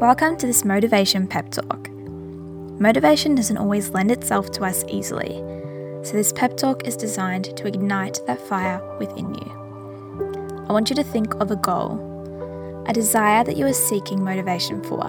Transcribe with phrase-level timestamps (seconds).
[0.00, 1.88] Welcome to this motivation pep talk.
[1.90, 5.36] Motivation doesn't always lend itself to us easily,
[6.04, 10.64] so this pep talk is designed to ignite that fire within you.
[10.68, 14.84] I want you to think of a goal, a desire that you are seeking motivation
[14.84, 15.00] for.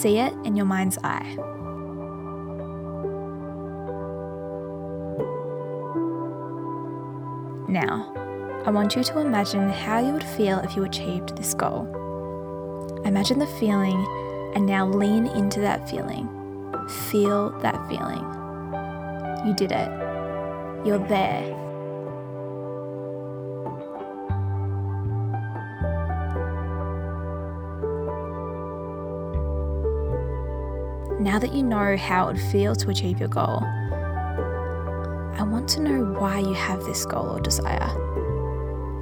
[0.00, 1.36] See it in your mind's eye.
[7.68, 8.10] Now,
[8.64, 12.05] I want you to imagine how you would feel if you achieved this goal.
[13.06, 14.04] Imagine the feeling
[14.56, 16.28] and now lean into that feeling.
[17.08, 18.24] Feel that feeling.
[19.46, 19.88] You did it.
[20.84, 21.54] You're there.
[31.20, 33.62] Now that you know how it would feel to achieve your goal,
[35.38, 37.88] I want to know why you have this goal or desire.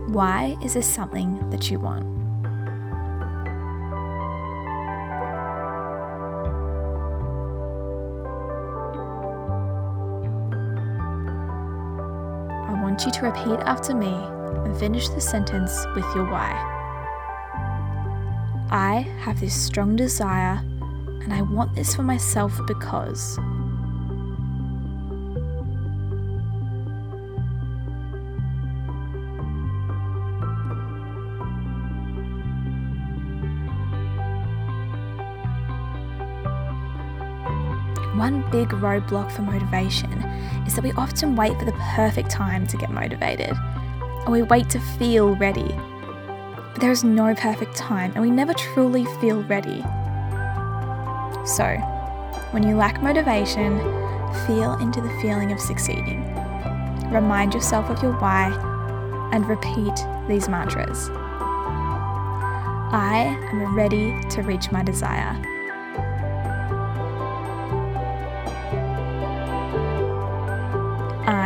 [0.09, 2.14] Why is this something that you want?
[12.95, 16.53] Want you to repeat after me and finish the sentence with your why.
[18.71, 20.63] I have this strong desire
[21.25, 23.37] and I want this for myself because.
[38.17, 40.13] One big roadblock for motivation
[40.67, 44.71] is that we often wait for the perfect time to get motivated, and we wait
[44.71, 45.75] to feel ready.
[46.73, 49.83] But there is no perfect time, and we never truly feel ready.
[51.45, 51.77] So,
[52.53, 53.79] when you lack motivation,
[54.47, 56.23] feel into the feeling of succeeding.
[57.11, 58.51] Remind yourself of your why
[59.33, 59.95] and repeat
[60.29, 61.11] these mantras.
[62.93, 65.54] I am ready to reach my desire.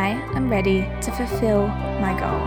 [0.09, 2.39] I am ready to fulfill my goal.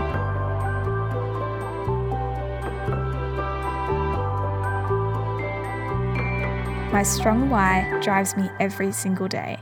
[6.91, 9.57] My strong why drives me every single day.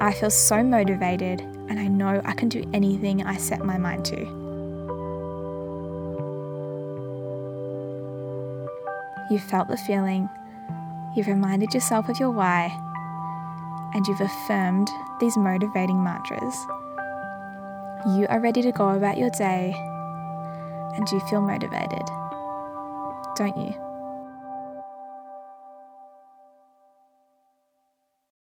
[0.00, 4.06] I feel so motivated and I know I can do anything I set my mind
[4.06, 4.16] to.
[9.30, 10.30] You've felt the feeling,
[11.16, 12.70] you've reminded yourself of your why,
[13.94, 14.88] and you've affirmed
[15.18, 16.54] these motivating mantras.
[18.06, 19.74] You are ready to go about your day
[20.96, 22.06] and you feel motivated,
[23.36, 23.85] don't you?